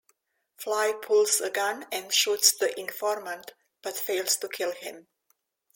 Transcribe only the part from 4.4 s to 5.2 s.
kill him.